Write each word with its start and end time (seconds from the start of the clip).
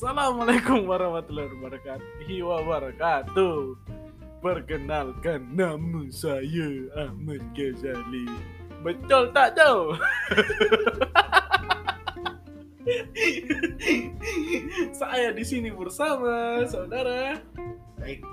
Assalamualaikum 0.00 0.88
warahmatullahi 0.88 1.60
wabarakatuh. 2.40 3.76
Perkenalkan 4.40 5.52
nama 5.52 6.08
saya 6.08 6.88
Ahmad 7.04 7.44
Ghazali. 7.52 8.24
Betul 8.80 9.28
tak 9.36 9.60
jauh? 9.60 9.92
saya 15.04 15.36
di 15.36 15.44
sini 15.44 15.68
bersama 15.68 16.64
saudara. 16.64 17.36
Baik. 18.00 18.24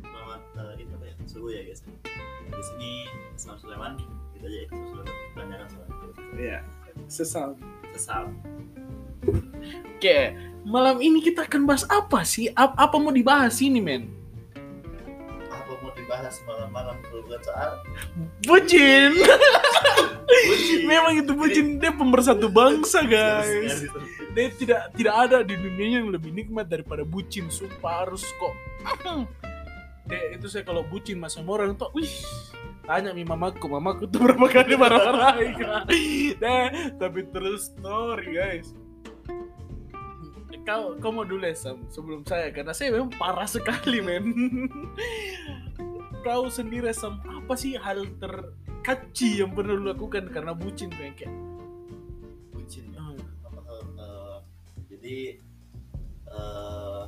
Selamat 0.00 0.40
uh, 0.56 0.72
itu 0.80 0.96
apa 0.96 1.04
ya? 1.04 1.14
Subuh 1.28 1.52
ya 1.52 1.60
guys. 1.68 1.84
Di 2.48 2.62
sini 2.72 3.04
Islam 3.36 3.60
Sulaiman. 3.60 4.00
Kita 4.32 4.48
aja 4.48 4.58
Islam 4.64 4.80
Sulaiman. 4.88 5.12
Tanyakan 5.36 5.68
soal 5.68 5.92
Ya, 6.40 6.64
sesal. 7.12 7.52
sesal. 7.92 8.32
Oke, 9.96 10.36
malam 10.64 10.98
ini 10.98 11.20
kita 11.20 11.44
akan 11.44 11.68
bahas 11.68 11.84
apa 11.86 12.24
sih? 12.24 12.48
Ap- 12.56 12.74
apa 12.74 12.96
mau 12.96 13.12
dibahas 13.12 13.60
ini, 13.60 13.78
men? 13.78 14.08
Apa 15.52 15.72
mau 15.78 15.92
dibahas 15.92 16.40
malam-malam 16.48 16.96
bukan 17.12 17.40
soal 17.44 17.70
Bucin. 18.48 19.12
Bucin. 20.24 20.80
Memang 20.90 21.14
itu 21.20 21.32
bucin 21.36 21.78
dia 21.78 21.92
pemersatu 21.92 22.48
bangsa, 22.48 23.04
guys. 23.04 23.84
Sekali. 23.84 24.08
Dia 24.34 24.46
tidak 24.56 24.80
tidak 24.96 25.14
ada 25.14 25.38
di 25.46 25.54
dunia 25.54 26.00
yang 26.00 26.08
lebih 26.10 26.32
nikmat 26.32 26.66
daripada 26.66 27.06
bucin. 27.06 27.46
Sumpah 27.52 28.08
harus 28.08 28.24
kok. 28.40 28.54
Deh, 30.04 30.36
itu 30.36 30.52
saya 30.52 30.68
kalau 30.68 30.84
bucin 30.84 31.16
mas 31.16 31.32
sama 31.32 31.56
orang 31.56 31.72
tuh, 31.80 31.88
wih, 31.96 32.12
tanya 32.84 33.16
mi 33.16 33.24
mamaku, 33.24 33.72
mamaku 33.72 34.04
tuh 34.04 34.20
berapa 34.20 34.52
kali 34.52 34.76
marah-marahin 34.76 35.56
kak. 35.56 35.82
Deh, 36.44 36.66
tapi 37.00 37.24
terus 37.32 37.72
story 37.72 38.36
guys. 38.36 38.76
Kau, 40.64 40.96
kau 40.96 41.12
mau 41.12 41.28
dulu 41.28 41.44
ya, 41.44 41.52
Sam, 41.52 41.84
sebelum 41.92 42.24
saya 42.24 42.48
karena 42.48 42.72
saya 42.72 42.88
memang 42.96 43.12
parah 43.20 43.44
sekali 43.44 44.00
men. 44.00 44.24
kau 46.26 46.48
sendiri 46.48 46.88
Sam, 46.96 47.20
apa 47.20 47.52
sih 47.52 47.76
hal 47.76 48.08
terkaci 48.16 49.44
yang 49.44 49.52
pernah 49.52 49.76
lu 49.76 49.92
lakukan 49.92 50.24
karena 50.32 50.56
bucin 50.56 50.88
kayak 50.88 51.20
kayak? 51.20 51.36
Bucin 52.56 52.96
ya. 52.96 53.00
Hmm. 53.04 53.20
Eh, 53.20 53.84
eh, 54.00 54.36
jadi 54.88 55.16
eh, 56.32 57.02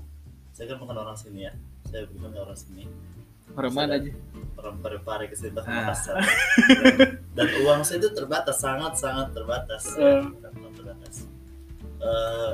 saya 0.52 0.64
kan 0.68 0.76
bukan 0.76 0.96
orang 1.00 1.16
sini 1.16 1.48
ya. 1.48 1.52
Saya 1.88 2.04
bukan 2.12 2.36
orang 2.36 2.58
sini. 2.60 2.84
Orang 3.56 3.72
mana 3.72 3.96
aja? 3.96 4.12
Orang 4.60 4.84
Parepare 4.84 5.32
ke 5.32 5.36
Sintang 5.38 5.64
Ah. 5.64 5.88
Makassar. 5.88 6.20
Dan, 6.20 7.24
dan 7.32 7.48
uang 7.64 7.80
saya 7.88 8.04
itu 8.04 8.12
terbatas, 8.12 8.60
sangat 8.60 9.00
sangat 9.00 9.32
terbatas. 9.32 9.96
Sangat 9.96 10.52
terbatas. 10.76 11.24
Eh, 12.04 12.52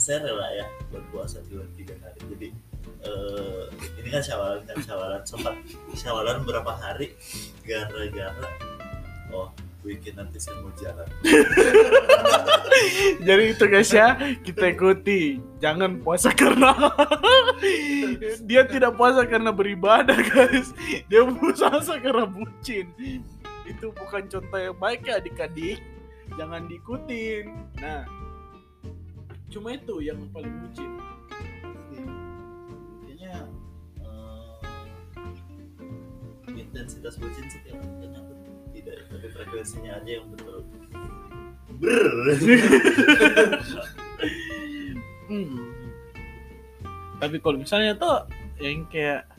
saya 0.00 0.24
rela 0.24 0.48
ya 0.56 0.66
berpuasa 0.88 1.44
dua 1.52 1.68
tiga 1.76 1.92
hari. 2.00 2.20
Jadi 2.32 2.48
eh, 3.04 3.64
ini 4.00 4.08
kan 4.08 4.24
syawalan 4.24 4.64
kan 4.64 4.78
syawalan 4.80 5.22
sempat 5.28 5.54
syawalan 5.92 6.40
berapa 6.48 6.72
hari 6.72 7.12
gara-gara 7.62 8.48
oh 9.30 9.52
weekend 9.84 10.20
nanti 10.20 10.38
saya 10.40 10.60
mau 10.60 10.72
jalan. 10.76 11.08
Jadi 13.26 13.44
itu 13.56 13.64
guys 13.64 13.92
ya, 13.92 14.16
kita 14.44 14.76
ikuti. 14.76 15.40
Jangan 15.60 16.00
puasa 16.04 16.32
karena 16.32 16.72
dia 18.48 18.62
tidak 18.68 18.96
puasa 18.96 19.24
karena 19.24 19.50
beribadah 19.52 20.16
guys. 20.16 20.72
Dia 21.08 21.24
puasa 21.24 21.96
karena 21.96 22.28
bucin. 22.28 22.92
Itu 23.64 23.92
bukan 23.96 24.28
contoh 24.28 24.60
yang 24.60 24.76
baik 24.76 25.08
ya 25.08 25.20
adik-adik. 25.20 25.80
Jangan 26.36 26.68
diikutin. 26.68 27.44
Nah, 27.80 28.04
cuma 29.50 29.74
itu 29.74 29.94
yang 29.98 30.18
paling 30.30 30.54
bucin. 30.62 30.90
Kayaknya 33.02 33.34
eh, 34.00 34.60
intensitas 36.54 37.18
bucin 37.18 37.44
sih 37.50 37.60
tiap 37.66 37.82
kayaknya 37.82 38.22
tidak 38.70 38.96
tapi 39.10 39.26
frekuensinya 39.34 39.98
aja 39.98 40.10
yang 40.22 40.26
betul. 40.30 40.62
Brr. 41.82 42.14
Hmm. 45.30 45.62
Tapi 47.22 47.36
kalau 47.38 47.62
misalnya 47.62 47.94
tuh 47.94 48.26
yang 48.58 48.82
kayak 48.90 49.30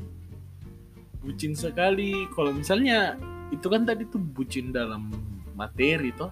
bucin 1.20 1.52
sekali, 1.52 2.26
kalau 2.32 2.56
misalnya 2.56 3.20
itu 3.52 3.68
kan 3.68 3.84
tadi 3.84 4.08
tuh 4.08 4.24
bucin 4.24 4.72
dalam 4.72 5.12
materi 5.54 6.16
toh. 6.16 6.32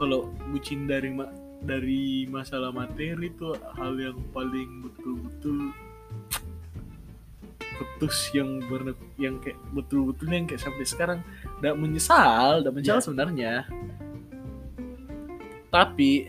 Kalau 0.00 0.32
bucin 0.50 0.88
dari 0.88 1.12
ma- 1.12 1.41
dari 1.62 2.26
masalah 2.26 2.74
materi 2.74 3.30
itu 3.30 3.54
hal 3.78 3.94
yang 3.94 4.18
paling 4.34 4.82
betul-betul 4.82 5.70
putus 7.72 8.30
yang 8.34 8.62
ber 8.66 8.94
yang 9.18 9.38
kayak 9.42 9.58
betul-betul 9.74 10.28
yang 10.30 10.46
kayak 10.46 10.62
sampai 10.62 10.84
sekarang 10.86 11.18
tidak 11.58 11.74
menyesal, 11.78 12.62
tidak 12.62 12.74
menyesal 12.74 12.98
Iya. 12.98 13.06
sebenarnya. 13.06 13.52
Tapi 15.72 16.28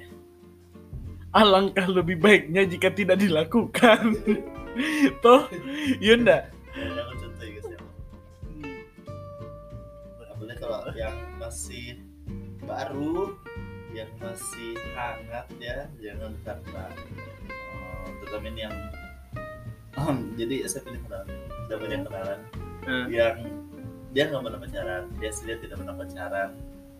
alangkah 1.33 1.89
lebih 1.89 2.15
baiknya 2.21 2.63
jika 2.63 2.93
tidak 2.93 3.19
dilakukan. 3.19 4.15
Toh, 5.25 5.49
iya 6.01 6.15
ya 6.17 6.21
ya. 6.23 6.41
Apalagi 10.33 10.57
kalau 10.61 10.79
yang 10.97 11.17
masih 11.37 12.01
baru, 12.63 13.35
yang 13.93 14.09
masih 14.17 14.73
hangat 14.97 15.47
ya, 15.61 15.85
jangan 16.01 16.33
karena 16.41 16.83
eh, 17.49 18.05
terutama 18.21 18.45
ini 18.49 18.61
yang 18.65 18.75
jadi 20.39 20.65
saya 20.65 20.81
pilih 20.89 21.01
kenalan, 21.05 21.27
sudah 21.69 21.77
banyak 21.77 22.01
kenalan 22.09 22.41
Eh, 22.83 23.05
yang 23.15 23.39
dia 24.11 24.27
nggak 24.27 24.43
pernah 24.43 24.59
pacaran, 24.59 25.03
dia 25.17 25.31
sendiri 25.31 25.57
tidak 25.63 25.79
pernah 25.79 25.95
pacaran. 25.95 26.49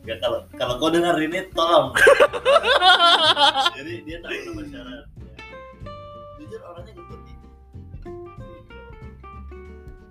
Ya 0.04 0.16
kalau 0.20 0.40
kalau 0.56 0.74
kau 0.80 0.92
dengar 0.92 1.16
ini 1.20 1.48
tolong. 1.52 1.92
Jadi 3.78 3.94
dia 4.08 4.18
tak 4.24 4.31
pernah 4.31 4.54
pacaran. 4.64 5.04
Ya. 5.04 5.36
Jujur 6.40 6.62
orangnya 6.64 6.94
looking. 6.96 7.40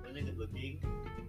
Orangnya 0.05 0.33
looking. 0.37 0.75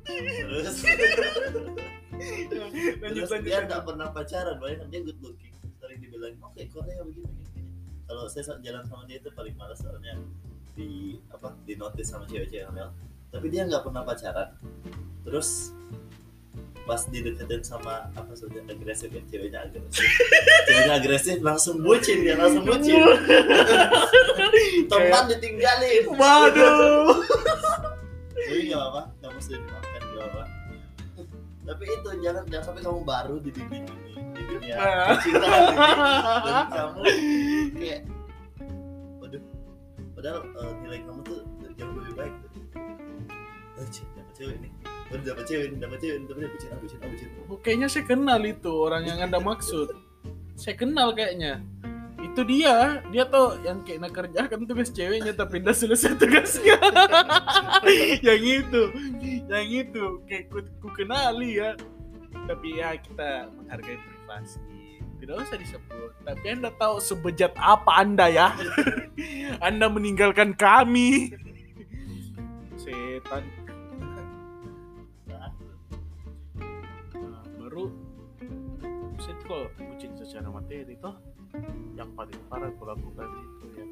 Terus 0.04 0.78
lanjut 2.24 3.24
terus 3.24 3.32
lanjut. 3.32 3.46
dia 3.46 3.58
nggak 3.66 3.82
pernah 3.84 4.08
pacaran, 4.12 4.56
banyak 4.60 4.88
dia 4.90 5.02
good 5.04 5.20
looking. 5.22 5.54
Sering 5.80 6.00
dibilang 6.00 6.36
oke 6.40 6.62
Korea 6.72 7.02
begini 7.04 7.28
begini. 7.28 7.62
Kalau 8.08 8.24
saya 8.28 8.44
saat 8.48 8.60
jalan 8.64 8.84
sama 8.88 9.04
dia 9.08 9.18
itu 9.20 9.30
paling 9.32 9.56
malas 9.56 9.80
soalnya 9.80 10.20
di 10.74 11.20
apa 11.30 11.54
di 11.68 11.74
notice 11.78 12.10
sama 12.10 12.26
cewek-cewek 12.28 12.66
hamil. 12.68 12.90
Tapi 13.34 13.46
dia 13.50 13.66
nggak 13.68 13.84
pernah 13.84 14.04
pacaran. 14.06 14.50
Terus 15.24 15.72
pas 16.84 17.00
dideketin 17.08 17.64
sama 17.64 18.12
apa 18.12 18.36
saja 18.36 18.60
agresif 18.68 19.08
ya 19.08 19.24
ceweknya 19.32 19.60
agresif 19.64 20.04
ceweknya 20.68 20.94
agresif 21.00 21.38
langsung 21.40 21.80
bucin 21.80 22.28
dia 22.28 22.36
langsung 22.36 22.68
bucin 22.68 23.00
teman 24.92 25.24
ditinggalin 25.32 26.04
Waduh. 26.12 27.24
tapi 28.36 28.68
nggak 28.68 28.84
apa 28.84 29.02
nggak 29.24 29.32
mesti 29.32 29.56
tapi 31.64 31.84
itu 31.88 32.10
jangan 32.20 32.44
jangan 32.52 32.66
sampai 32.72 32.82
kamu 32.84 33.02
baru 33.08 33.36
di 33.40 33.50
dunia 33.56 33.84
ini 33.88 34.14
di 34.36 34.44
dunia 34.48 34.76
percintaan 35.08 35.62
ini 35.64 35.80
dan 36.44 36.68
kamu 36.72 37.02
kayak 37.80 38.02
waduh 39.24 39.44
padahal 40.16 40.40
eh, 40.44 40.74
nilai 40.84 41.00
kamu 41.08 41.20
tuh 41.24 41.40
jauh 41.74 41.94
lebih 41.96 42.14
baik 42.20 42.34
tuh 42.44 42.52
oh, 43.80 43.88
cik, 43.88 44.08
dapat 44.16 44.34
cewek 44.36 44.58
nih 44.60 44.72
baru 45.14 45.22
dapat 45.30 45.46
cewek 45.46 45.68
dapat 45.78 45.98
cewek 46.02 46.18
bucin 46.26 46.70
ah, 46.74 46.80
bucin 46.82 46.98
ah, 47.00 47.10
bucin 47.10 47.30
Oh, 47.54 47.60
Kayaknya 47.62 47.88
saya 47.92 48.06
kenal 48.10 48.42
itu 48.42 48.72
orang 48.74 49.04
yang 49.06 49.20
anda 49.22 49.38
maksud. 49.38 49.94
Saya 50.58 50.74
kenal 50.74 51.14
kayaknya. 51.14 51.62
Itu 52.18 52.42
dia, 52.48 53.04
dia 53.12 53.28
tuh 53.30 53.62
yang 53.62 53.86
kayak 53.86 54.00
nak 54.00 54.14
kerjakan 54.16 54.66
tugas 54.66 54.90
ceweknya 54.90 55.38
tapi 55.38 55.62
udah 55.62 55.76
selesai 55.76 56.18
tugasnya. 56.18 56.80
yang 58.26 58.42
itu, 58.42 58.82
yang 59.50 59.68
itu 59.68 60.24
kayak 60.28 60.52
ku, 60.52 60.60
ku 60.80 60.88
kenali 60.94 61.60
ya. 61.60 61.76
Tapi 62.48 62.68
ya 62.80 62.96
kita 63.00 63.48
menghargai 63.56 63.98
privasi. 64.00 64.60
Tidak 65.24 65.36
usah 65.40 65.56
disebut. 65.56 66.12
Tapi 66.28 66.46
anda 66.52 66.70
tahu 66.76 67.00
sebejat 67.00 67.56
apa 67.56 68.04
anda 68.04 68.28
ya? 68.28 68.52
anda 69.68 69.88
meninggalkan 69.88 70.52
kami. 70.56 71.32
Setan. 72.76 73.48
nah, 75.30 75.48
Nah, 77.16 77.44
baru 77.56 77.88
tuh 79.44 79.50
kalau 79.52 79.68
bucin 79.76 80.12
secara 80.16 80.48
materi 80.48 80.96
toh 81.04 81.16
yang 82.00 82.10
paling 82.16 82.40
parah 82.48 82.72
aku 82.72 82.84
lakukan 82.88 83.28
itu 83.28 83.66
kayak 83.76 83.90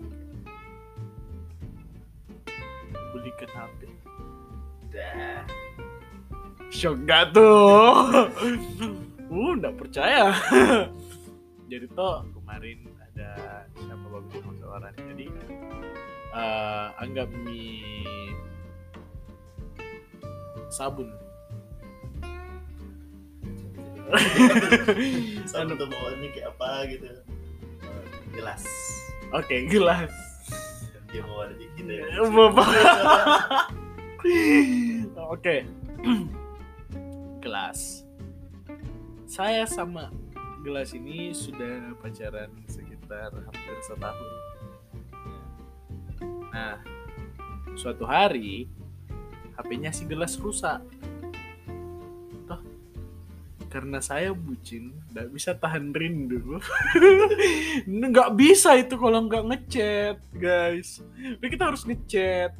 belikan 3.11 3.51
HP 3.51 3.79
dah 4.91 5.43
shock 6.71 6.97
gak 7.07 7.31
tuh 7.35 7.95
uh 9.31 9.51
nggak 9.57 9.75
percaya 9.79 10.35
jadi 11.71 11.87
toh 11.95 12.27
kemarin 12.35 12.83
ada 13.11 13.63
siapa 13.79 14.07
orang 14.67 14.93
jadi 14.95 15.25
eh, 16.35 16.87
anggap 16.99 17.27
mie 17.43 18.35
sabun 20.71 21.11
Sabun 25.47 25.79
tuh 25.79 25.87
bawaannya 25.87 26.27
kayak 26.35 26.51
apa 26.51 26.69
gitu. 26.91 27.07
Gelas. 28.35 28.63
oke 29.31 29.55
gelas 29.67 30.11
Dia 31.11 31.23
bawa 31.27 31.51
di 31.55 31.67
kita 31.75 31.91
ya. 31.91 32.23
Bapak. 32.27 32.67
Oke. 35.17 35.55
Gelas. 37.43 38.05
Saya 39.25 39.65
sama 39.65 40.11
gelas 40.61 40.93
ini 40.93 41.33
sudah 41.33 41.97
pacaran 41.97 42.51
sekitar 42.69 43.33
hampir 43.33 43.77
setahun. 43.81 44.33
Nah 46.53 46.77
suatu 47.73 48.05
hari 48.05 48.69
HP-nya 49.57 49.89
si 49.89 50.05
gelas 50.05 50.37
rusak. 50.37 50.85
Toh 52.45 52.61
karena 53.73 54.03
saya 54.03 54.35
bucin 54.35 54.93
nggak 55.09 55.33
bisa 55.33 55.57
tahan 55.57 55.95
rindu. 55.95 56.59
Nggak 57.87 58.35
bisa 58.35 58.75
itu 58.77 58.99
kalau 58.99 59.25
nggak 59.25 59.47
ngechat 59.47 60.17
guys. 60.35 61.01
Jadi 61.17 61.47
kita 61.49 61.71
harus 61.71 61.87
ngechat 61.87 62.51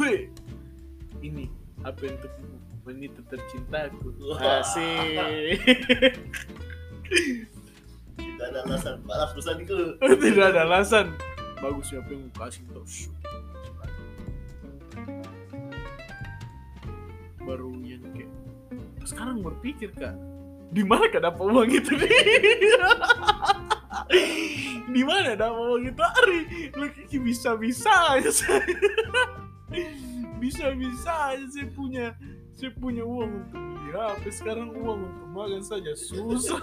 Wih, 0.00 0.32
ini 1.20 1.52
HP 1.84 2.00
untuk 2.16 2.32
wanita 2.86 3.20
tercintaku. 3.28 4.08
Asik 4.40 5.60
Tidak 8.16 8.46
ada 8.48 8.60
alasan. 8.64 8.96
Maaf 9.04 9.36
pesanku. 9.36 10.00
tidak 10.24 10.56
ada 10.56 10.64
alasan. 10.64 11.12
Bagus 11.60 11.92
siapa 11.92 12.08
yang 12.10 12.26
mau 12.26 12.46
kasih 12.46 12.64
terus 12.72 13.12
baru 17.42 17.74
yang 17.82 18.02
kayak 18.14 18.30
sekarang 19.02 19.42
berpikir 19.42 19.90
kak 19.98 20.14
di 20.72 20.80
mana 20.86 21.10
kak 21.10 21.20
dapat 21.20 21.42
uang 21.42 21.68
itu? 21.68 21.92
Nih 21.92 22.08
di 24.94 25.02
mana 25.04 25.36
dapat 25.36 25.58
uang 25.58 25.82
itu? 25.90 26.00
Ari 26.00 26.40
lagi 26.72 27.18
bisa 27.20 27.58
bisa 27.58 27.92
aja 28.16 28.30
saya 30.50 30.74
bisa 30.74 30.90
bisa 30.90 31.12
aja 31.30 31.46
saya 31.52 31.66
punya 31.70 32.06
saya 32.52 32.70
punya 32.74 33.04
uang 33.06 33.30
untuk 33.46 33.60
beli 33.60 33.90
HP. 33.94 34.22
Sekarang 34.32 34.70
uang 34.74 34.98
untuk 35.06 35.28
makan 35.30 35.62
saja 35.62 35.92
susah. 35.94 36.60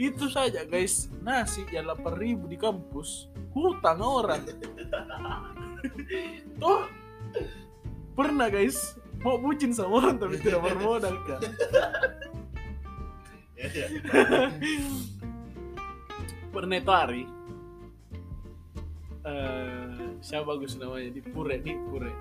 Itu 0.00 0.30
saja 0.32 0.64
guys. 0.64 1.10
Nasi 1.20 1.66
ya 1.68 1.84
8 1.84 2.16
ribu 2.16 2.48
di 2.48 2.56
kampus 2.56 3.28
hutang 3.52 4.00
orang. 4.00 4.42
Tuh. 6.62 6.88
Pernah 8.16 8.48
guys. 8.48 8.96
Mau 9.20 9.36
bucin 9.36 9.76
sama 9.76 10.00
orang 10.00 10.16
tapi 10.16 10.40
tidak 10.40 10.64
bermodal 10.64 11.12
kan? 11.28 11.40
Ya, 13.52 13.68
ya. 13.68 13.86
pernah 16.50 16.76
itu 16.80 16.92
hari 16.92 17.22
eh 19.20 20.16
siapa 20.24 20.56
bagus 20.56 20.76
namanya 20.80 21.12
di 21.12 21.20
Pure 21.20 21.56
di 21.60 21.72
Pure 21.88 22.12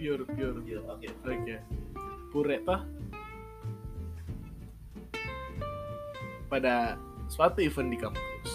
pure 0.00 0.24
pure 0.24 0.80
Oke. 0.88 1.08
Oke. 1.12 1.56
Pure 2.32 2.56
toh 2.64 2.80
pada 6.50 6.98
suatu 7.30 7.62
event 7.62 7.88
di 7.94 7.98
kampus. 8.00 8.50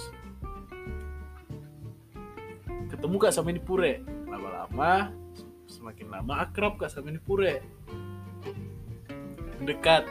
Ketemu 2.92 3.16
kak 3.22 3.32
sama 3.32 3.56
ini 3.56 3.64
Pure. 3.64 4.04
Lama-lama 4.28 5.16
semakin 5.70 6.12
lama 6.12 6.44
akrab 6.44 6.76
kak 6.76 6.92
sama 6.92 7.14
ini 7.14 7.24
Pure. 7.24 7.64
Dekat. 9.64 10.04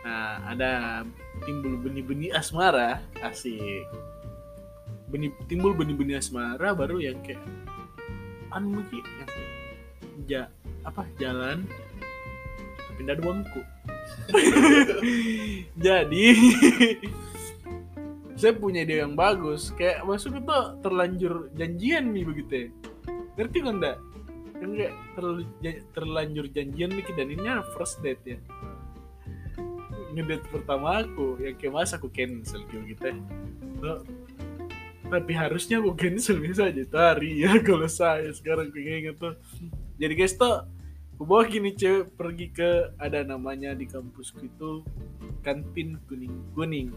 Nah, 0.00 0.48
ada 0.48 1.04
timbul 1.44 1.76
benih-benih 1.76 2.32
asmara, 2.32 3.04
asik. 3.20 3.84
Benih 5.10 5.34
timbul 5.50 5.74
benih-benih 5.74 6.22
asmara 6.22 6.70
baru 6.70 7.02
yang 7.02 7.18
kayak 7.26 7.42
anu 8.54 8.82
Ki, 8.90 9.02
yang 10.30 10.50
apa 10.86 11.06
jalan 11.18 11.66
ada 13.00 13.16
uangku 13.24 13.64
jadi 15.86 16.26
saya 18.40 18.56
punya 18.56 18.88
ide 18.88 19.04
yang 19.04 19.12
bagus 19.12 19.68
kayak 19.76 20.00
masuk 20.08 20.40
itu 20.40 20.56
terlanjur 20.80 21.52
janjian 21.60 22.08
nih 22.08 22.24
begitu 22.24 22.52
ya. 22.52 22.66
Ngerti 23.36 23.58
kan 23.60 23.74
enggak 23.76 23.96
kan 24.60 24.70
kayak 24.76 24.94
terlalu 25.16 25.42
terlanjur 25.92 26.46
janjian 26.48 26.90
nih 26.92 27.04
dan 27.12 27.28
ini 27.28 27.48
first 27.76 28.00
date 28.00 28.24
ya. 28.24 28.38
Ngedate 30.16 30.46
pertama 30.48 31.04
aku 31.04 31.36
yang 31.44 31.56
kayak 31.60 31.72
mas 31.76 31.92
aku 31.92 32.08
cancel 32.08 32.64
gitu 32.64 33.04
ya. 33.04 33.14
Tapi 35.10 35.32
harusnya 35.34 35.82
aku 35.82 35.92
cancel 36.00 36.38
bisa 36.38 36.70
aja 36.70 36.86
tari 36.86 37.42
ya 37.42 37.58
kalau 37.58 37.90
saya 37.90 38.30
sekarang 38.30 38.70
pengen 38.70 39.18
tuh. 39.18 39.34
Jadi 39.98 40.14
guys 40.14 40.38
tuh 40.38 40.64
aku 41.18 41.22
bawa 41.26 41.44
gini 41.50 41.74
cewek 41.74 42.14
pergi 42.14 42.46
ke 42.54 42.94
ada 42.96 43.26
namanya 43.26 43.74
di 43.74 43.84
kampusku 43.90 44.46
itu 44.46 44.86
kantin 45.42 45.98
kuning 46.06 46.54
kuning. 46.54 46.88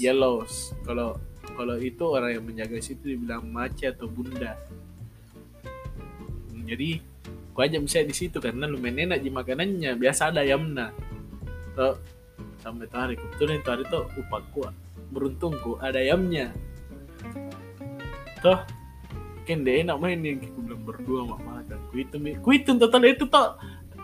Yellows 0.00 0.72
kalau 0.86 1.20
kalau 1.52 1.76
itu 1.76 2.00
orang 2.08 2.40
yang 2.40 2.44
menjaga 2.46 2.80
situ 2.80 3.12
dibilang 3.12 3.44
mace 3.50 3.90
atau 3.90 4.08
bunda. 4.08 4.56
Hmm, 6.48 6.64
jadi 6.64 7.02
aku 7.52 7.58
aja 7.60 7.76
bisa 7.76 8.00
di 8.00 8.14
situ 8.16 8.40
karena 8.40 8.64
lumayan 8.64 9.12
enak 9.12 9.20
di 9.20 9.28
makanannya. 9.28 9.92
Biasa 10.00 10.32
ada 10.32 10.40
ayamnya. 10.40 10.94
Tuh 11.76 12.00
sampai 12.62 12.88
hari 12.94 13.18
kebetulan 13.18 13.60
hari 13.66 13.84
tuh 13.90 14.06
upahku 14.16 14.70
beruntungku 15.12 15.76
ada 15.78 16.00
ayamnya 16.00 16.50
toh 18.40 18.58
kan 19.46 19.58
deh 19.62 19.84
enak 19.84 19.98
main 20.00 20.22
yang 20.24 20.40
aku 20.40 20.58
bilang 20.64 20.82
berdua 20.82 21.20
mak 21.28 21.40
makan 21.44 21.78
ku 21.90 21.94
itu 22.00 22.16
ku 22.40 22.48
itu 22.56 22.70
total 22.80 23.02
itu 23.04 23.24
tuh 23.28 23.58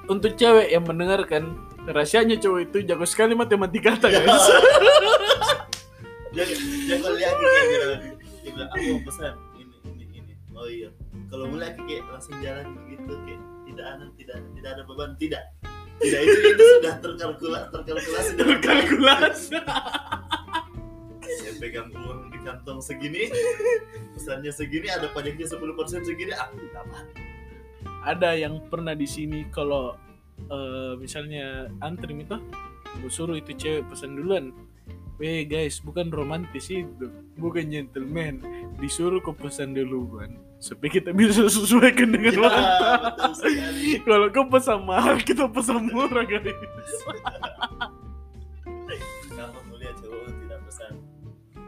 untuk 0.09 0.37
cewek 0.37 0.69
yang 0.73 0.85
mendengarkan 0.85 1.57
rahasianya 1.89 2.37
cowok 2.39 2.61
itu 2.69 2.79
jago 2.85 3.07
sekali 3.09 3.33
matematika 3.33 3.97
guys 3.99 4.47
Dia 6.29 6.45
dia 6.45 6.97
kalau 7.01 7.17
lihat 7.17 7.35
dia 8.45 8.51
bilang 8.53 8.69
aku 8.69 8.85
mau 8.95 9.01
pesan 9.09 9.35
ini 9.57 9.75
ini 9.97 10.05
ini. 10.13 10.33
Oh 10.53 10.69
iya. 10.69 10.93
Kalau 11.33 11.49
mulai 11.49 11.73
kayak 11.73 12.05
langsung 12.09 12.37
jalan 12.45 12.67
begitu 12.85 13.13
kayak 13.25 13.41
tidak 13.65 13.87
ada 13.97 14.05
tidak 14.21 14.39
tidak 14.53 14.71
ada 14.77 14.83
beban 14.85 15.11
tidak. 15.17 15.43
Tidak 15.99 16.21
itu 16.23 16.39
itu 16.55 16.65
sudah 16.79 16.95
terkalkulasi 17.03 17.69
terkalkulasi 17.75 18.31
dalam 18.39 18.59
baik. 18.61 18.63
kalkulasi 18.63 19.45
Saya 19.51 19.63
pegang 21.59 21.91
uang 21.93 22.31
di 22.31 22.39
kantong 22.47 22.81
segini, 22.81 23.29
pesannya 24.15 24.55
segini, 24.55 24.89
ada 24.89 25.11
pajaknya 25.13 25.47
10% 25.47 26.07
segini, 26.07 26.33
aku 26.33 26.57
dapat. 26.73 27.05
ada 28.07 28.31
yang 28.39 28.63
pernah 28.71 28.95
di 28.95 29.05
sini 29.05 29.51
kalau 29.51 29.99
eh, 30.39 30.95
misalnya 30.97 31.67
antri 31.83 32.15
itu 32.15 32.39
gue 32.99 33.11
suruh 33.11 33.37
itu 33.37 33.53
cewek 33.55 33.85
pesan 33.91 34.17
duluan 34.17 34.55
Weh 35.19 35.51
guys, 35.51 35.83
bukan 35.83 36.15
romantis 36.15 36.71
itu, 36.71 37.11
bukan 37.35 37.67
gentleman. 37.67 38.39
Disuruh 38.79 39.19
kau 39.19 39.35
pesan 39.35 39.75
duluan, 39.75 40.39
supaya 40.63 40.95
kita 40.95 41.11
bisa 41.11 41.43
sesuaikan 41.51 42.15
dengan 42.15 42.39
Ya. 42.39 43.99
Kalau 44.07 44.31
kau 44.31 44.47
pesan 44.47 44.87
mahal, 44.87 45.19
kita 45.19 45.51
pesan 45.51 45.91
murah 45.91 46.23
guys. 46.23 46.55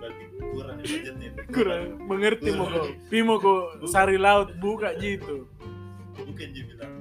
berarti 0.00 0.24
kurang 0.40 0.76
budgetnya. 0.80 1.30
Kurang 1.52 1.82
mengerti 2.08 2.48
mau 2.56 2.66
kau, 2.66 2.88
Pimo 3.12 3.34
kau 3.36 3.58
sari 3.84 4.16
laut 4.16 4.56
buka 4.56 4.96
gitu. 4.96 5.44
Bukan 6.16 6.48
dia 6.56 6.64
bilang. 6.64 6.94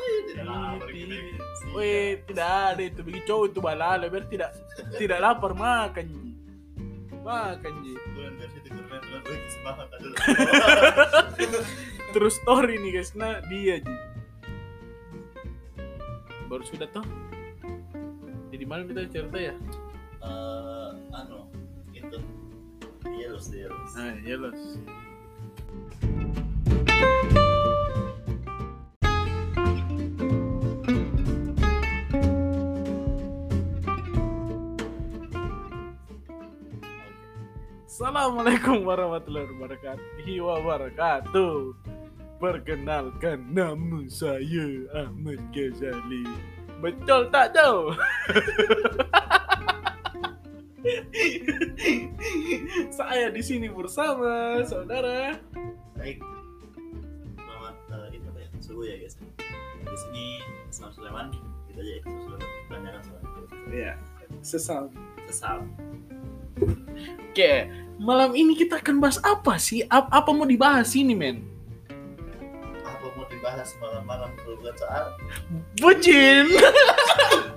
Oh 0.00 0.06
iya 0.06 0.20
tidak 0.30 0.44
lapar 0.46 0.88
gitu. 0.94 1.14
Siap. 1.60 1.76
Weh, 1.76 2.10
tidak 2.24 2.48
ada 2.48 2.82
itu 2.82 3.00
bagi 3.04 3.20
cowok 3.26 3.44
itu 3.50 3.60
balala 3.60 4.04
biar 4.06 4.24
tidak 4.30 4.50
tidak 4.96 5.18
lapar 5.18 5.52
makan 5.52 6.06
ji. 6.06 6.30
Makan 7.20 7.72
ji. 7.84 7.94
Terus 12.14 12.34
story 12.42 12.78
nih 12.78 12.90
guys, 12.96 13.10
nah 13.18 13.42
dia 13.50 13.82
ji. 13.82 13.96
Baru 16.46 16.62
sudah 16.66 16.88
toh. 16.90 17.06
Jadi 18.50 18.64
mana 18.66 18.82
kita 18.82 19.06
cerita 19.06 19.38
ya? 19.38 19.54
No. 21.10 21.50
Ah, 23.02 24.14
Assalamualaikum 37.90 38.86
warahmatullahi 38.86 39.50
wabarakatuh. 39.50 40.06
wabarakatuh. 40.38 41.74
Perkenalkan 42.38 43.50
nama 43.50 44.06
saya 44.06 44.86
Ahmad 44.94 45.42
Ghazali. 45.50 46.22
Betul 46.78 47.34
tak 47.34 47.50
tahu? 47.58 47.98
saya 52.90 53.28
di 53.30 53.42
sini 53.42 53.66
bersama 53.70 54.62
saudara. 54.64 55.36
Baik. 55.96 56.22
Selamat 57.36 57.74
uh, 57.90 58.08
itu 58.14 58.26
apa 58.30 58.38
ya? 58.40 58.48
Subuh 58.62 58.84
ya 58.86 58.96
guys. 59.00 59.14
Di 59.80 59.96
sini 60.06 60.24
Islam 60.70 60.90
Sulaiman. 60.94 61.26
Kita 61.66 61.80
aja 61.82 61.90
ya. 61.90 62.00
Islam 62.04 62.20
Sulaiman. 62.26 62.48
Tanyakan 62.70 63.02
sama 63.02 63.18
Iya, 63.70 63.92
sesal. 64.42 64.84
Sesal. 65.30 65.58
Oke, 67.30 67.52
malam 68.02 68.34
ini 68.34 68.58
kita 68.58 68.78
akan 68.82 68.98
bahas 68.98 69.18
apa 69.22 69.58
sih? 69.58 69.86
Ap- 69.86 70.10
apa 70.10 70.30
mau 70.34 70.46
dibahas 70.46 70.94
ini, 70.98 71.14
men? 71.14 71.49
Dibahas 73.50 73.74
malam-malam 73.82 74.30
bukan 74.46 74.74
soal 74.78 75.10
Bucin. 75.82 76.46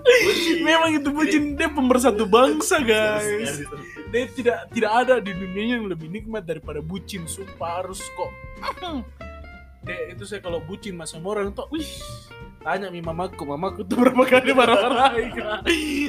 Bucin. 0.01 0.57
Memang 0.65 0.89
itu 0.97 1.13
bucin 1.13 1.53
dia 1.53 1.69
pemersatu 1.69 2.25
bangsa, 2.25 2.81
guys. 2.81 3.61
Sekali. 3.61 4.09
Dia 4.09 4.25
tidak 4.33 4.57
tidak 4.73 4.89
ada 4.89 5.21
di 5.21 5.37
dunia 5.37 5.77
yang 5.77 5.85
lebih 5.85 6.09
nikmat 6.09 6.49
daripada 6.49 6.81
bucin. 6.81 7.29
Sumpah 7.29 7.85
harus 7.85 8.01
kok. 8.17 8.33
Deh, 9.85 10.17
itu 10.17 10.25
saya 10.25 10.41
kalau 10.41 10.65
bucin 10.65 10.97
mas 10.97 11.13
sama 11.13 11.37
orang 11.37 11.53
tuh, 11.53 11.69
wih, 11.69 11.85
tanya 12.65 12.89
mi 12.89 12.97
mamaku, 12.97 13.45
mamaku 13.45 13.85
tuh 13.85 14.01
berapa 14.01 14.23
kali 14.25 14.49
marah-marahin 14.49 15.29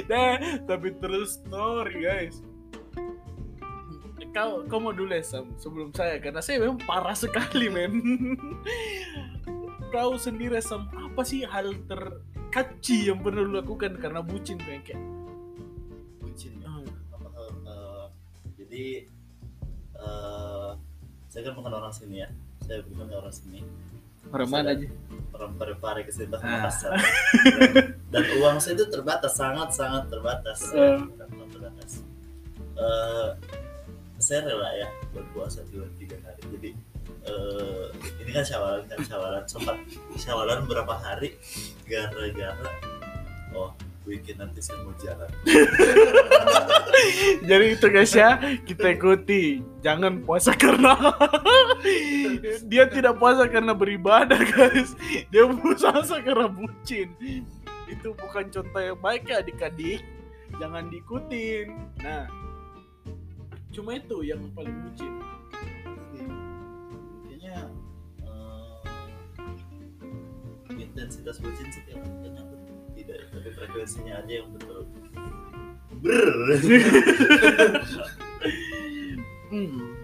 Deh, 0.08 0.34
tapi 0.64 0.96
terus 0.96 1.44
story 1.44 2.08
guys. 2.08 2.40
Kau, 4.32 4.64
kau 4.64 4.80
mau 4.80 4.96
dulu 4.96 5.12
ya, 5.12 5.20
Sam, 5.20 5.52
sebelum 5.60 5.92
saya 5.92 6.16
karena 6.18 6.40
saya 6.40 6.58
memang 6.64 6.80
parah 6.88 7.12
sekali 7.12 7.68
men. 7.68 7.92
Kau 9.94 10.18
sendiri 10.18 10.58
Sam, 10.58 10.90
apa 10.90 11.22
sih 11.22 11.46
hal 11.46 11.70
terkaci 11.86 13.06
yang 13.06 13.22
pernah 13.22 13.46
lu 13.46 13.62
lakukan 13.62 13.94
karena 14.02 14.18
bucin 14.26 14.58
kayak 14.58 14.90
kayak? 14.90 14.98
Bucin 16.18 16.58
ya. 16.58 16.66
ah, 16.66 16.82
Apa, 17.14 17.28
eh, 17.46 18.04
jadi 18.58 18.84
eh, 19.94 20.70
saya 21.30 21.42
kan 21.46 21.54
bukan 21.54 21.72
orang 21.78 21.94
sini 21.94 22.26
ya. 22.26 22.28
Saya 22.66 22.82
bukan 22.90 23.06
orang 23.06 23.30
sini. 23.30 23.62
Orang 24.34 24.50
mana 24.50 24.74
aja? 24.74 24.88
Orang 25.30 25.54
pare-pare 25.54 26.02
ke 26.02 26.10
sini 26.10 26.34
Ah. 26.42 26.66
Dan, 27.54 27.70
dan 28.10 28.24
uang 28.42 28.58
saya 28.58 28.74
itu 28.74 28.90
terbatas, 28.90 29.38
sangat-sangat 29.38 30.10
terbatas. 30.10 30.58
Eh. 30.74 30.98
Sangat 31.14 31.48
terbatas. 31.54 31.90
Eh, 32.74 33.28
saya 34.18 34.42
rela 34.42 34.70
ya 34.74 34.88
berpuasa 35.14 35.62
dua 35.70 35.86
tiga 36.02 36.18
hari. 36.26 36.42
Jadi 36.58 36.70
eh, 37.24 37.84
ini 38.24 38.30
kan 38.32 38.44
syawalan 38.44 38.82
kan 38.88 39.00
syawalan 39.04 39.44
sempat 39.48 39.76
syawalan 40.16 40.64
berapa 40.68 40.94
hari 40.96 41.36
gara-gara 41.88 42.72
oh 43.54 43.72
weekend 44.04 44.44
nanti 44.44 44.60
saya 44.60 44.84
mau 44.84 44.92
jalan 45.00 45.30
Jadi 47.48 47.66
itu 47.76 47.86
guys 47.90 48.14
ya, 48.14 48.38
kita 48.64 48.96
ikuti. 48.96 49.60
Jangan 49.84 50.24
puasa 50.24 50.54
karena 50.56 50.94
dia 52.70 52.88
tidak 52.88 53.18
puasa 53.18 53.44
karena 53.50 53.76
beribadah 53.76 54.40
guys. 54.40 54.96
Dia 55.28 55.44
puasa 55.50 56.22
karena 56.22 56.48
bucin. 56.48 57.12
Itu 57.90 58.16
bukan 58.16 58.48
contoh 58.48 58.80
yang 58.80 58.98
baik 58.98 59.28
ya 59.28 59.44
adik-adik. 59.44 60.00
Jangan 60.56 60.88
diikutin. 60.88 61.66
Nah, 62.00 62.30
cuma 63.74 63.98
itu 63.98 64.22
yang 64.22 64.40
paling 64.54 64.76
bucin. 64.88 65.12
Intensitas 70.94 71.42
bucin 71.42 71.68
setiap 71.74 71.98
aku 71.98 72.54
tidak 72.94 73.18
tapi 73.34 73.50
frekuensinya 73.50 74.22
aja 74.22 74.32
yang 74.38 74.48
betul 74.54 74.86
Brr. 76.04 76.58
Hmm. 79.54 79.94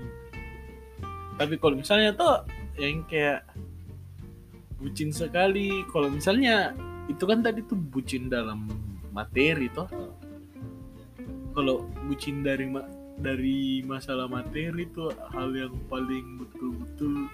Tapi 1.35 1.55
kalau 1.59 1.75
misalnya 1.81 2.15
tuh 2.15 2.47
yang 2.79 3.03
kayak 3.09 3.43
bucin 4.79 5.11
sekali, 5.11 5.83
kalau 5.91 6.09
misalnya 6.09 6.73
itu 7.11 7.25
kan 7.27 7.43
tadi 7.43 7.67
tuh 7.67 7.77
bucin 7.77 8.31
dalam 8.31 8.71
materi 9.11 9.67
toh. 9.73 9.89
Kalau 11.51 11.85
bucin 12.07 12.47
dari 12.47 12.71
ma- 12.71 12.87
dari 13.21 13.85
masalah 13.85 14.31
materi 14.31 14.89
tuh 14.95 15.13
hal 15.35 15.53
yang 15.53 15.75
paling 15.91 16.41
betul-betul 16.41 17.29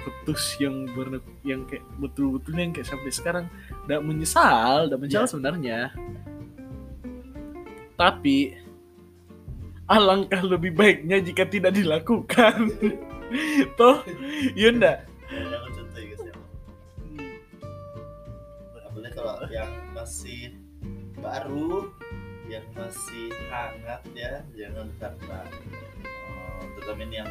putus 0.00 0.56
yang 0.58 0.88
ber 0.92 1.20
yang 1.42 1.64
kayak 1.64 1.84
betul-betul 1.96 2.54
yang 2.54 2.72
kayak 2.72 2.88
sampai 2.88 3.10
sekarang 3.10 3.44
tidak 3.84 4.00
menyesal, 4.02 4.88
tidak 4.88 5.00
menyesal 5.00 5.24
Iya. 5.24 5.30
sebenarnya. 5.30 5.78
Tapi 7.94 8.36
alangkah 9.86 10.40
lebih 10.40 10.72
baiknya 10.72 11.20
jika 11.20 11.44
tidak 11.44 11.76
dilakukan. 11.76 12.72
Toh, 13.78 14.02
iya 14.54 14.72
ndak? 14.72 15.06
Ya, 15.30 15.56
aku 15.62 15.68
contoh 15.70 15.98
ya 16.00 16.06
guys 16.10 16.22
ya 16.26 16.34
apalagi 18.82 19.14
kalau 19.14 19.34
yang 19.46 19.70
masih 19.94 20.42
baru 21.14 21.94
yang 22.50 22.66
masih 22.74 23.30
hangat 23.46 24.02
ya 24.18 24.42
jangan 24.58 24.90
karena 24.98 25.38
eh, 26.02 26.60
terutama 26.74 27.00
ini 27.06 27.16
yang 27.22 27.30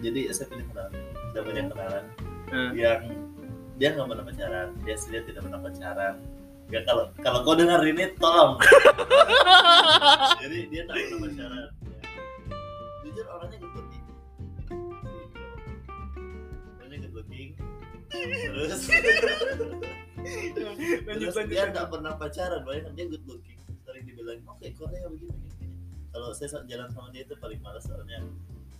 jadi 0.00 0.20
saya 0.32 0.46
punya 0.48 0.64
kenalan 0.72 1.10
saya 1.30 1.42
punya 1.46 1.62
kenalan. 1.70 2.04
Eh, 2.50 2.70
yang 2.74 3.02
dia 3.78 3.88
nggak 3.94 4.08
pernah 4.10 4.24
pacaran 4.26 4.68
dia 4.82 4.96
sendiri 4.98 5.22
tidak 5.30 5.46
pernah 5.46 5.60
pacaran. 5.62 6.14
Ya 6.70 6.80
kalau 6.86 7.04
kalau 7.22 7.38
kau 7.46 7.54
dengar 7.54 7.82
ini 7.86 8.14
tolong. 8.18 8.58
Jadi 10.42 10.58
dia 10.70 10.82
tak 10.86 10.94
pernah 10.98 11.18
pacaran 11.26 11.66
ya. 11.66 11.70
jujur 13.06 13.26
orangnya 13.26 13.58
looking 13.62 14.04
orangnya 16.78 17.10
looking 17.14 17.50
terus? 18.10 18.90
Terus 21.10 21.36
dia 21.46 21.62
nggak 21.70 21.86
pernah 21.90 22.12
pacaran 22.18 22.60
banyak 22.66 22.92
dia 22.98 23.06
good 23.06 23.24
looking. 23.26 23.58
Sering 23.86 24.04
dibilang 24.06 24.42
oke 24.50 24.66
Korea 24.74 25.06
begini 25.06 25.30
begini. 25.30 25.70
Kalau 26.10 26.34
saya 26.34 26.58
saat 26.58 26.66
jalan 26.66 26.90
sama 26.90 27.14
dia 27.14 27.22
itu 27.22 27.38
paling 27.38 27.62
malas 27.62 27.86
soalnya 27.86 28.18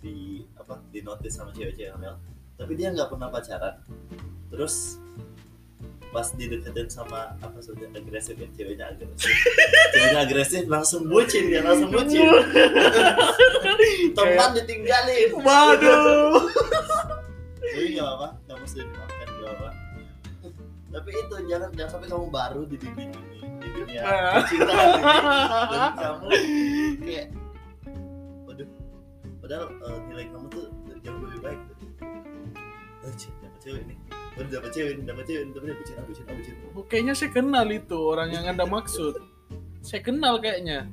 di 0.01 0.41
apa 0.57 0.81
di 0.89 0.99
notice 1.05 1.37
sama 1.37 1.53
cewek-cewek 1.53 1.93
Mel 2.01 2.17
tapi 2.57 2.77
dia 2.77 2.93
nggak 2.93 3.09
pernah 3.09 3.29
pacaran. 3.29 3.81
Terus 4.53 4.97
pas 6.11 6.27
dideketin 6.35 6.91
sama 6.91 7.33
apa 7.39 7.57
sudah 7.63 7.87
agresif 7.95 8.35
ya 8.35 8.45
ceweknya 8.51 8.91
agresif. 8.91 9.31
Ceweknya 9.95 10.19
agresif 10.27 10.63
langsung 10.67 11.07
bucin 11.07 11.47
dia 11.47 11.63
langsung 11.63 11.87
bucin. 11.87 12.21
Teman 14.19 14.49
ditinggalin. 14.59 15.29
Waduh. 15.39 16.43
tapi 17.71 17.95
nggak 17.95 18.09
apa 18.19 18.27
kamu 18.51 18.63
sudah 18.67 18.85
dimaafkan 18.89 19.27
nggak 19.31 19.51
apa 19.55 19.69
tapi 20.91 21.09
itu 21.15 21.35
jangan 21.47 21.69
jangan 21.71 21.91
sampai 21.95 22.07
kamu 22.11 22.27
baru 22.27 22.61
di 22.67 22.75
dunia 22.75 23.07
ini 23.15 23.39
di 23.63 23.69
dunia 23.71 24.01
Ah. 24.03 24.43
dan 24.43 25.93
kamu 25.95 26.27
kayak 26.99 27.27
padahal 29.51 29.67
eh, 29.83 29.99
nilai 30.07 30.25
kamu 30.31 30.47
tuh 30.47 30.65
jauh 31.03 31.19
lebih 31.27 31.39
baik 31.43 31.59
tuh 31.67 31.77
cik, 33.19 33.33
dapat 33.43 33.59
cewek 33.59 33.83
nih 33.83 33.97
baru 34.31 34.47
dapat 34.47 34.69
cewek 34.71 34.93
dapat 35.03 35.23
cewek 35.27 35.43
tapi 35.51 35.65
dia 35.67 35.75
bucin 35.75 35.95
ah, 35.99 36.05
bucin 36.07 36.55
Oh, 36.71 36.85
kayaknya 36.87 37.13
saya 37.19 37.35
kenal 37.35 37.67
itu 37.67 37.99
orang 37.99 38.31
yang 38.31 38.47
anda 38.47 38.63
maksud. 38.63 39.19
Saya 39.83 39.99
kenal 39.99 40.39
kayaknya. 40.39 40.87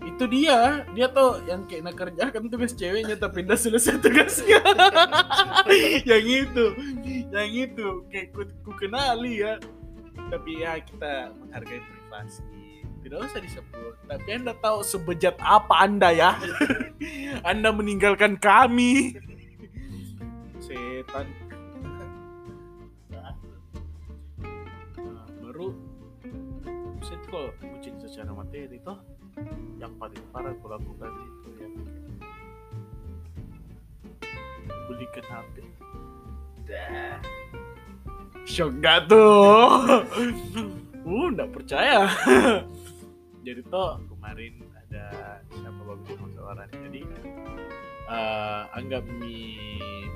Itu 0.00 0.24
dia, 0.24 0.88
dia 0.96 1.12
tuh 1.12 1.44
yang 1.44 1.68
kayak 1.68 1.84
nak 1.84 2.00
kerjakan 2.00 2.48
tugas 2.48 2.72
ceweknya 2.72 3.20
tapi 3.20 3.44
udah 3.44 3.60
selesai 3.60 4.00
tugasnya. 4.00 4.64
yang 6.08 6.24
itu, 6.24 6.64
yang 7.28 7.50
itu 7.52 8.08
kayak 8.08 8.32
ku, 8.32 8.48
ku 8.64 8.72
kenali 8.72 9.44
ya. 9.44 9.60
Tapi 10.32 10.64
ya 10.64 10.80
kita 10.80 11.36
menghargai 11.36 11.84
privasi. 11.84 12.40
Tidak 13.08 13.24
usah 13.24 13.40
disebut. 13.40 13.94
Tapi 14.04 14.28
anda 14.36 14.52
tahu 14.52 14.84
sebejat 14.84 15.40
apa 15.40 15.80
anda 15.80 16.12
ya? 16.12 16.36
anda 17.50 17.72
meninggalkan 17.72 18.36
kami. 18.36 19.16
Setan. 20.60 21.24
nah, 23.08 23.32
baru 25.40 25.72
tuh 27.00 27.16
kalau 27.32 27.48
bucin 27.60 27.94
secara 27.96 28.32
materi 28.32 28.76
toh 28.84 29.00
yang 29.80 29.92
paling 29.96 30.20
parah 30.28 30.52
aku 30.52 30.68
lakukan 30.68 31.08
itu 31.08 31.48
kayak 31.56 31.72
belikan 34.88 35.24
HP 35.28 35.54
shock 38.48 38.72
gak 38.80 39.08
tuh 39.12 40.04
uh 41.08 41.28
nggak 41.32 41.50
percaya 41.52 42.08
jadi 43.46 43.60
toh 43.70 44.00
kemarin 44.10 44.62
ada 44.86 45.06
siapa 45.50 45.80
bagus 45.86 46.08
sama 46.14 46.28
seorang 46.34 46.68
jadi 46.72 47.00
eh, 48.08 48.62
anggap 48.74 49.04
mie 49.18 50.08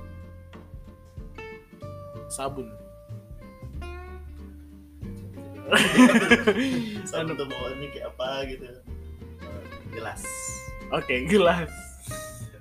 sabun 2.33 2.69
Sabun 7.09 7.33
tuh 7.33 7.49
bawaannya 7.49 7.88
kayak 7.97 8.12
apa 8.12 8.45
gitu. 8.45 8.69
Gelas. 9.93 10.21
oke 10.93 11.14
gelas 11.29 11.73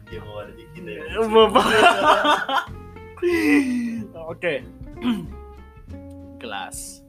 Dia 0.07 0.19
mau 0.23 0.43
ada 0.43 0.51
dikit 0.55 0.83
ya. 0.83 1.03
Oke 4.31 4.63
gelas 6.43 7.01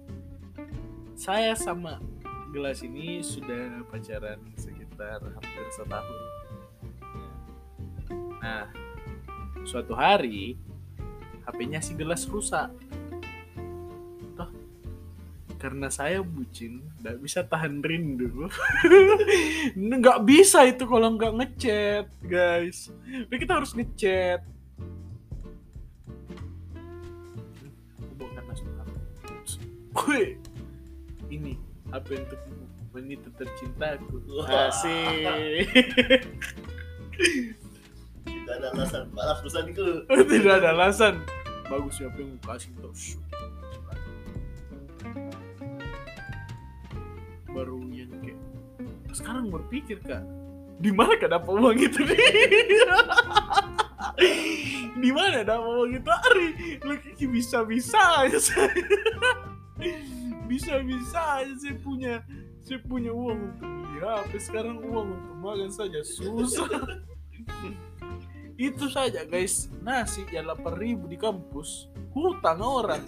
saya 1.22 1.54
sama 1.54 2.02
gelas 2.52 2.84
ini 2.84 3.24
sudah 3.24 3.80
pacaran 3.88 4.36
sekitar 4.60 5.24
hampir 5.24 5.66
setahun. 5.72 6.22
Nah 8.44 8.68
suatu 9.64 9.96
hari 9.96 10.60
HP-nya 11.48 11.80
si 11.80 11.96
gelas 11.96 12.28
rusak. 12.28 12.68
Toh 14.36 14.52
karena 15.56 15.88
saya 15.88 16.20
bucin 16.20 16.84
nggak 17.00 17.16
bisa 17.24 17.40
tahan 17.40 17.80
rindu. 17.80 18.46
Nggak 19.78 20.18
bisa 20.28 20.68
itu 20.68 20.84
kalau 20.84 21.16
nggak 21.16 21.32
ngechat 21.32 22.06
guys. 22.20 22.92
Jadi 23.08 23.36
kita 23.40 23.56
harus 23.56 23.72
ngechat. 23.72 24.44
Wih, 30.12 30.34
HP 31.92 32.08
untuk 32.24 32.40
wanita 32.96 33.28
tercintaku 33.36 34.16
asik. 34.48 35.68
Tidak 38.24 38.54
ada 38.56 38.68
alasan. 38.72 39.04
Balas 39.12 39.38
pesanku. 39.44 40.08
tidak 40.32 40.54
ada 40.64 40.68
alasan. 40.72 41.14
Bagus 41.68 42.00
siapa 42.00 42.16
yang 42.16 42.36
kasih 42.40 42.72
terus 42.80 43.20
baru 47.52 47.84
yang 47.92 48.08
kayak 48.24 48.40
sekarang 49.12 49.52
berpikir 49.52 50.00
kak. 50.00 50.24
Di 50.80 50.90
mana 50.90 51.14
kak 51.20 51.30
dapat 51.30 51.52
uang 51.52 51.78
itu? 51.78 52.00
Di 55.02 55.10
mana 55.12 55.44
dapat 55.44 55.68
uang 55.68 55.92
itu? 56.00 56.10
Ari 56.10 56.48
lu 56.82 56.96
bisa 57.30 57.62
bisa 57.68 58.24
aja 58.24 58.40
saya 60.58 60.82
bisa 60.82 60.84
bisa 60.84 61.20
aja 61.40 61.54
saya 61.56 61.74
punya 61.80 62.14
saya 62.62 62.78
punya 62.86 63.10
uang 63.10 63.38
untuk 63.52 63.68
beli 63.68 63.98
HP. 64.00 64.30
Sekarang 64.38 64.78
uang 64.84 65.08
untuk 65.18 65.34
makan 65.42 65.70
saja 65.72 66.00
susah. 66.04 66.68
Itu 68.58 68.86
saja 68.92 69.24
guys. 69.26 69.72
Nasi 69.82 70.22
ya 70.30 70.44
8000 70.44 71.10
di 71.10 71.16
kampus 71.18 71.88
hutang 72.14 72.60
orang. 72.62 73.02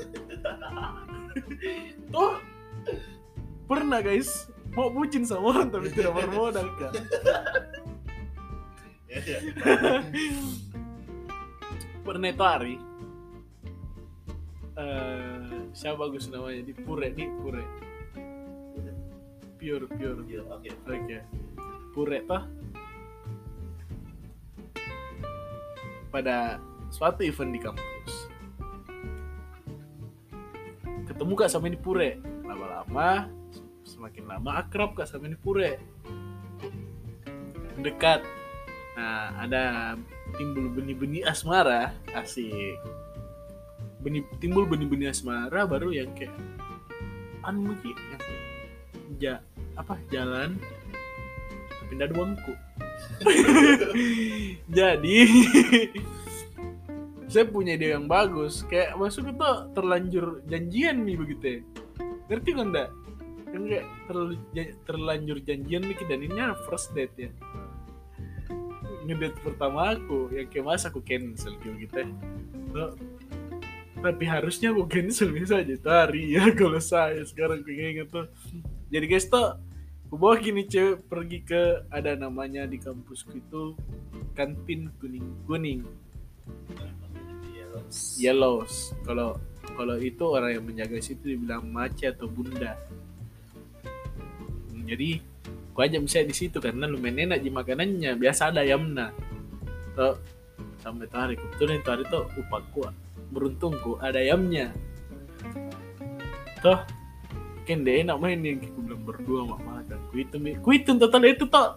Tuh 2.10 2.40
pernah 3.68 4.00
guys. 4.00 4.50
Mau 4.74 4.90
bucin 4.90 5.22
sama 5.22 5.54
orang 5.54 5.70
tapi 5.70 5.86
tidak 5.94 6.18
bermodal 6.18 6.66
ya. 6.66 6.90
pernah 12.04 12.28
itu 12.28 12.44
hari 12.44 12.74
eh 14.74 15.70
siapa 15.70 16.06
bagus 16.06 16.26
namanya 16.30 16.62
di 16.66 16.74
Pure 16.74 17.08
di 17.14 17.24
Pure 17.38 17.64
pure 19.64 19.88
pure 19.88 20.44
Oke. 20.52 20.70
Oke. 20.84 21.18
Pure 21.96 22.18
toh. 22.28 22.42
Pada 26.12 26.60
suatu 26.92 27.24
event 27.24 27.50
di 27.50 27.60
kampus. 27.64 28.12
Ketemu 31.08 31.32
kak 31.32 31.48
sama 31.48 31.72
ini 31.72 31.80
Pure. 31.80 32.20
Lama-lama 32.44 33.32
semakin 33.88 34.28
lama 34.28 34.60
akrab 34.60 34.92
kak 34.92 35.08
sama 35.08 35.32
ini 35.32 35.38
Pure. 35.40 35.80
Dekat. 37.80 38.20
Nah, 38.94 39.42
ada 39.42 39.62
timbul 40.38 40.70
benih-benih 40.70 41.26
asmara, 41.26 41.90
asik. 42.14 42.78
Benih, 44.04 44.20
timbul 44.36 44.68
benih-benih 44.68 45.10
asmara 45.10 45.64
baru 45.64 45.88
yang 45.88 46.12
kayak 46.12 46.36
anu 47.40 47.72
mungkin 47.72 47.96
yang 47.96 48.22
ja, 49.16 49.34
apa 49.80 49.96
jalan 50.12 50.60
ada 51.94 52.10
uangku 52.10 52.50
jadi 54.78 55.18
saya 57.34 57.50
punya 57.50 57.74
ide 57.74 57.90
yang 57.90 58.06
bagus. 58.06 58.62
Kayak 58.70 58.94
maksudnya 58.94 59.34
tuh 59.34 59.74
terlanjur 59.74 60.46
janjian 60.46 61.02
nih 61.02 61.16
begitu 61.18 61.44
ya. 61.44 61.58
Ngerti 62.30 62.50
kan 62.54 62.66
enggak 62.70 62.90
kan 63.54 63.62
kayak 63.70 63.86
terlalu 64.10 64.34
terlanjur 64.86 65.38
janjian 65.42 65.82
nih 65.82 65.98
dan 66.06 66.20
ini 66.22 66.40
first 66.70 66.94
date 66.94 67.14
ya. 67.18 67.30
Ngedate 69.04 69.38
pertama 69.42 69.98
aku 69.98 70.30
yang 70.30 70.46
kayak 70.46 70.64
mas 70.64 70.86
aku 70.86 71.02
cancel 71.02 71.58
gitu 71.58 71.74
gitu 71.76 71.96
ya 72.02 72.08
tapi 74.04 74.28
harusnya 74.28 74.68
aku 74.76 74.84
cancel 74.92 75.32
bisa 75.32 75.64
aja 75.64 75.76
tari 75.80 76.36
ya 76.36 76.52
kalau 76.52 76.76
saya 76.76 77.24
sekarang 77.24 77.64
keinget 77.64 78.12
tuh. 78.12 78.28
Jadi 78.92 79.04
guys 79.08 79.24
tuh 79.32 79.56
aku 80.06 80.14
bawa 80.20 80.36
gini 80.36 80.68
cewek 80.68 81.08
pergi 81.08 81.40
ke 81.40 81.88
ada 81.88 82.12
namanya 82.12 82.68
di 82.68 82.76
kampusku 82.76 83.40
itu 83.40 83.72
kantin 84.36 84.92
kuning 85.00 85.24
kuning. 85.48 85.80
Yellows. 87.48 87.98
yellows 88.20 88.74
kalau 89.08 89.40
kalau 89.74 89.96
itu 89.98 90.22
orang 90.28 90.60
yang 90.60 90.64
menjaga 90.68 91.00
situ 91.00 91.34
dibilang 91.34 91.64
mace 91.64 92.12
atau 92.12 92.28
bunda. 92.28 92.76
Hmm, 94.70 94.84
jadi 94.84 95.18
aku 95.72 95.80
aja 95.80 95.98
bisa 95.98 96.20
di 96.22 96.36
situ 96.36 96.60
karena 96.60 96.84
lumayan 96.86 97.32
enak 97.32 97.40
di 97.40 97.50
makanannya. 97.50 98.14
Biasa 98.20 98.52
ada 98.52 98.62
ayamnya. 98.62 99.10
Tuh 99.96 100.14
sampai 100.84 101.08
hari 101.10 101.34
kebetulan 101.40 101.80
itu 101.80 101.88
hari 101.88 102.04
tuh 102.12 102.28
upahku 102.36 102.86
beruntungku 103.34 103.98
ada 103.98 104.22
ayamnya 104.22 104.70
tuh 106.62 106.78
kan 107.64 107.80
dia 107.82 108.06
enak 108.06 108.16
main 108.22 108.40
yang 108.44 108.60
aku 108.62 108.80
bilang 108.86 109.02
berdua 109.02 109.40
mak 109.50 109.60
makan 109.66 109.98
ku 110.08 110.14
itu 110.22 110.36
ku 110.62 110.68
itu 110.70 110.90
total 110.96 111.22
itu 111.26 111.44
tuh 111.50 111.76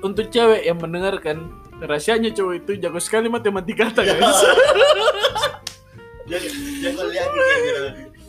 untuk 0.00 0.32
cewek 0.32 0.64
yang 0.64 0.80
mendengarkan 0.80 1.52
rahasianya 1.78 2.32
cowok 2.32 2.54
itu 2.64 2.70
jago 2.80 2.98
sekali 3.02 3.28
matematika 3.28 3.92
guys 3.92 4.40
Jangan 6.24 6.52
jangan 6.80 7.06
lihat 7.12 7.30
gitu. 7.36 7.84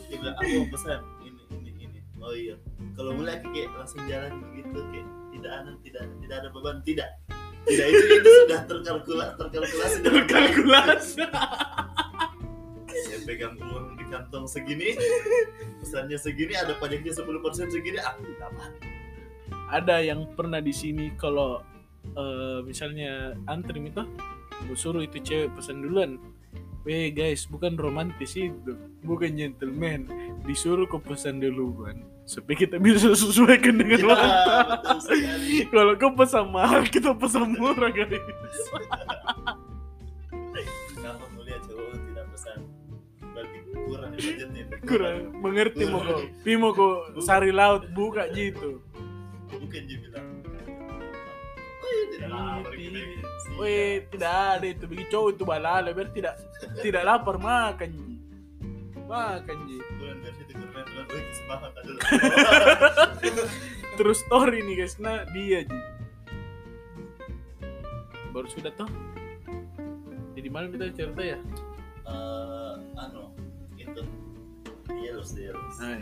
Dia 0.06 0.16
bilang 0.20 0.36
aku 0.36 0.52
mau 0.52 0.68
pesan 0.68 1.00
ini 1.24 1.42
ini 1.48 1.70
ini. 1.80 2.00
Oh 2.20 2.34
iya. 2.36 2.54
Kalau 2.92 3.16
mulai 3.16 3.40
kayak 3.40 3.72
langsung 3.72 4.04
jalan 4.04 4.32
begitu 4.52 4.78
kayak 4.92 5.08
tidak 5.32 5.52
ada 5.52 5.70
tidak 5.80 6.02
tidak 6.20 6.36
ada 6.36 6.48
beban 6.52 6.76
tidak. 6.84 7.10
Tidak 7.66 7.86
itu 7.88 8.04
itu 8.20 8.30
sudah 8.44 8.60
terkalkulasi 8.68 9.32
terkalkulasi 9.40 9.96
dengan 10.04 10.22
baik. 10.22 10.30
kalkulasi 10.30 11.22
Saya 11.24 11.75
pegang 13.26 13.58
uang 13.58 13.98
di 13.98 14.04
kantong 14.06 14.46
segini, 14.46 14.94
pesannya 15.82 16.14
segini, 16.14 16.54
ada 16.54 16.78
pajaknya 16.78 17.10
10% 17.10 17.74
segini, 17.74 17.98
aku 17.98 18.22
dapat. 18.38 18.70
ada 19.66 19.98
yang 19.98 20.30
pernah 20.38 20.62
di 20.62 20.70
sini 20.70 21.10
kalau 21.18 21.58
eh, 22.14 22.62
misalnya 22.62 23.34
antri 23.50 23.82
itu 23.82 24.06
gue 24.70 24.78
suruh 24.78 25.02
itu 25.02 25.18
cewek 25.18 25.52
pesan 25.58 25.82
duluan 25.82 26.22
Weh 26.86 27.10
guys, 27.10 27.50
bukan 27.50 27.74
romantis 27.74 28.38
itu, 28.38 28.78
bukan 29.02 29.34
gentleman. 29.34 30.06
Disuruh 30.46 30.86
kau 30.86 31.02
pesan 31.02 31.42
duluan, 31.42 32.06
supaya 32.22 32.62
kita 32.62 32.78
bisa 32.78 33.10
sesuaikan 33.10 33.74
dengan 33.74 34.06
Ya, 34.06 34.22
sekali. 35.02 35.66
Kalau 35.74 35.98
kau 35.98 36.14
pesan 36.14 36.46
mahal, 36.54 36.86
kita 36.86 37.10
pesan 37.18 37.58
murah 37.58 37.90
guys. 37.90 38.22
kurang. 44.14 44.80
Kurang 44.86 45.18
mengerti 45.42 45.84
mau 45.88 46.02
kau, 46.02 46.22
Pimo 46.42 46.68
kau 46.72 47.20
sari 47.22 47.50
laut 47.50 47.86
buka 47.92 48.30
gitu. 48.30 48.82
Bukan 49.50 49.82
dia 49.86 49.98
bilang. 50.02 50.26
Oh 51.86 51.92
iya 51.92 52.04
tidak 52.10 52.28
lapar 52.34 52.74
gitu. 52.74 52.98
Siap. 53.46 53.62
Weh, 53.62 54.02
tidak 54.10 54.34
ada 54.58 54.66
itu 54.66 54.84
bagi 54.90 55.06
cowok 55.06 55.30
itu 55.30 55.42
balala 55.46 55.88
biar 55.94 56.10
tidak 56.10 56.34
tidak 56.82 57.02
lapar 57.06 57.38
makan 57.38 57.90
ji. 57.94 58.18
Makan 59.06 59.56
ji. 59.70 59.78
Terus 63.96 64.20
story 64.28 64.60
nih 64.66 64.74
guys, 64.82 64.98
nah 64.98 65.22
dia 65.30 65.62
ji. 65.64 65.78
Baru 68.34 68.50
sudah 68.50 68.74
toh. 68.74 68.90
Jadi 70.36 70.48
mana 70.52 70.68
kita 70.68 70.92
cerita 70.92 71.22
ya? 71.24 71.38
Eh, 72.06 73.00
anu 73.00 73.32
Hielos, 75.00 75.34
hielos. 75.34 75.74
Ah. 75.80 75.98